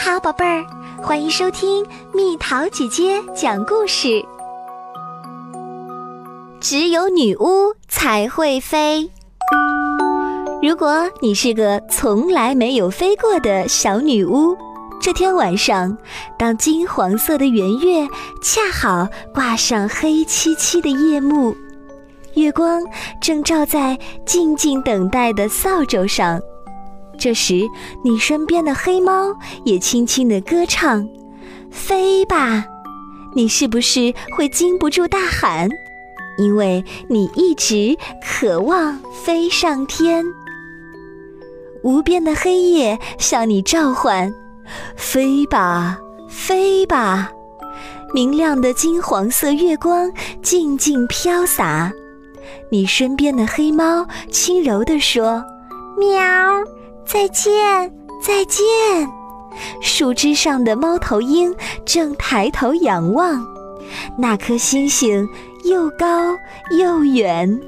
[0.00, 0.64] 好，宝贝儿，
[1.02, 4.24] 欢迎收听蜜桃姐姐讲故事。
[6.60, 9.10] 只有女巫才会飞。
[10.62, 14.56] 如果你是个从来没有飞过的小女巫，
[15.00, 15.98] 这天晚上，
[16.38, 18.06] 当金黄色的圆月
[18.40, 21.56] 恰好挂上黑漆漆的夜幕，
[22.34, 22.80] 月光
[23.20, 26.40] 正照在静静等待的扫帚上。
[27.18, 27.66] 这时，
[28.04, 31.06] 你身边的黑猫也轻轻地歌唱
[31.70, 32.64] ：“飞吧！”
[33.34, 35.68] 你是不是会禁不住大喊？
[36.38, 40.24] 因为你一直渴望飞上天。
[41.82, 44.32] 无边的黑夜向你召唤
[44.96, 47.30] ：“飞吧，飞吧！”
[48.14, 50.10] 明亮的金黄色月光
[50.42, 51.92] 静静飘洒。
[52.70, 55.44] 你身边的黑猫轻柔地说
[55.98, 56.18] ：“喵。”
[57.10, 57.90] 再见，
[58.22, 58.62] 再见。
[59.80, 61.54] 树枝上的猫头鹰
[61.86, 63.42] 正抬头仰望，
[64.18, 65.26] 那颗星星
[65.64, 66.36] 又高
[66.78, 67.58] 又远。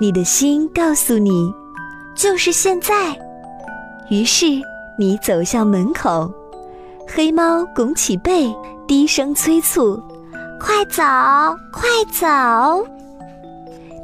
[0.00, 1.52] 你的心告诉你，
[2.16, 3.18] 就是现在。
[4.08, 4.46] 于是
[4.96, 6.32] 你走向门口，
[7.08, 8.54] 黑猫拱起背，
[8.86, 10.00] 低声催促
[10.62, 11.02] ：“快走，
[11.72, 12.86] 快走！”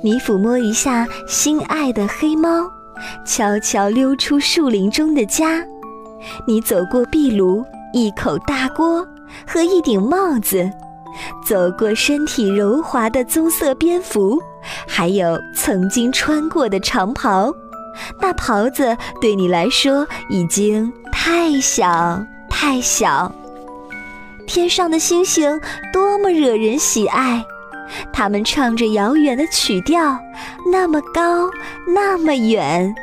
[0.03, 2.69] 你抚摸一下心爱的黑猫。
[3.25, 5.65] 悄悄溜出树林中的家，
[6.47, 9.07] 你走过壁炉、一口大锅
[9.47, 10.71] 和一顶帽子，
[11.45, 14.41] 走过身体柔滑的棕色蝙蝠，
[14.87, 17.53] 还有曾经穿过的长袍。
[18.21, 23.33] 那袍子对你来说已经太小太小。
[24.47, 25.61] 天上的星星
[25.93, 27.45] 多么惹人喜爱，
[28.13, 30.19] 它们唱着遥远的曲调，
[30.71, 31.49] 那么高，
[31.87, 32.95] 那么远。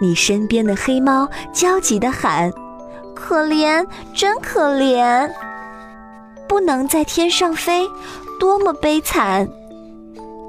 [0.00, 2.50] 你身边的黑猫焦急地喊
[3.14, 5.30] ：“可怜，真可怜！
[6.48, 7.86] 不能在天上飞，
[8.38, 9.46] 多么悲惨！”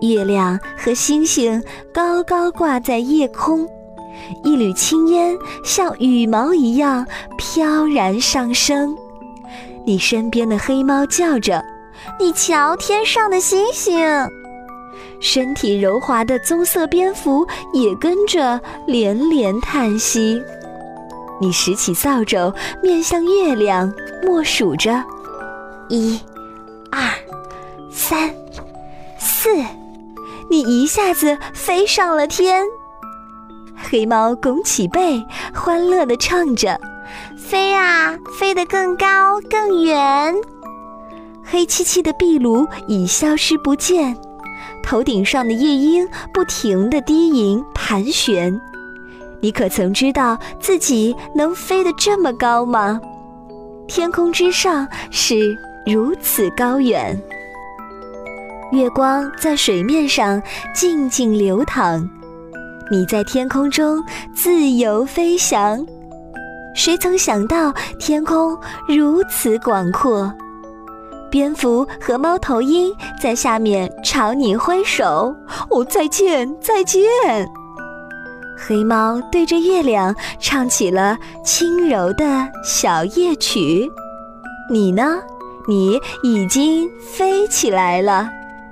[0.02, 1.62] 月亮和星星
[1.94, 3.68] 高高挂在夜空，
[4.44, 7.06] 一缕青烟像羽毛一样
[7.38, 8.96] 飘然上升。
[9.86, 11.64] 你身边的黑猫叫着
[12.20, 14.00] ：“你瞧，天上的星星！”
[15.20, 20.42] 身体柔滑的棕色蝙蝠也跟着连连叹息。
[21.40, 23.92] 你拾起扫帚，面向月亮，
[24.24, 25.04] 默数着：
[25.90, 26.20] 一、
[26.92, 27.02] 二、
[27.92, 28.30] 三、
[29.20, 29.50] 四。
[30.50, 32.66] 你一下子飞上了天。
[33.76, 35.24] 黑猫拱起背，
[35.54, 36.80] 欢乐地唱着
[37.38, 40.36] ：“飞啊，飞得更高更远。”
[41.52, 44.16] 黑漆漆的壁炉已消失不见。
[44.82, 48.58] 头顶上的夜莺不停地低吟盘旋，
[49.42, 53.02] 你可曾知道自己能飞得这么高吗？
[53.86, 55.36] 天空之上是
[55.86, 57.22] 如此高远，
[58.72, 60.42] 月光在水面上
[60.74, 62.10] 静静流淌，
[62.90, 64.02] 你在天空中
[64.34, 65.86] 自由飞翔。
[66.74, 68.58] 谁曾想到天空
[68.88, 70.34] 如此广阔？
[71.32, 75.34] 蝙蝠和猫头鹰在下面朝你挥手，
[75.70, 77.02] 哦，再见，再见。
[78.58, 83.90] 黑猫对着月亮唱起了轻柔的小夜曲。
[84.70, 85.20] 你呢？
[85.68, 88.30] 你已经飞起来了，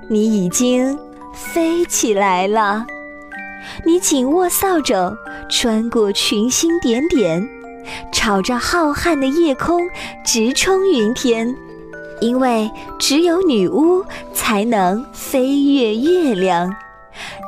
[0.08, 0.98] 你已经
[1.32, 2.84] 飞起来了。
[3.84, 5.16] 你紧握扫帚，
[5.48, 7.48] 穿过群星点点，
[8.12, 9.80] 朝着浩瀚的夜空
[10.24, 11.54] 直冲云天。
[12.20, 14.04] 因为只有女巫
[14.34, 16.74] 才能飞越月亮，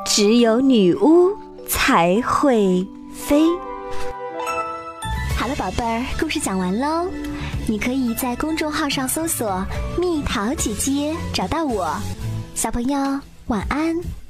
[0.05, 1.31] 只有女巫
[1.67, 3.43] 才会飞。
[5.37, 7.07] 好了，宝贝儿，故事讲完喽。
[7.67, 9.65] 你可以在公众号上搜索
[9.99, 11.95] “蜜桃姐姐”，找到我。
[12.55, 12.97] 小朋友，
[13.47, 14.22] 晚安。